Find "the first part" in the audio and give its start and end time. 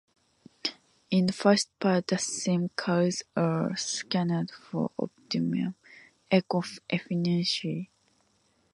1.27-2.07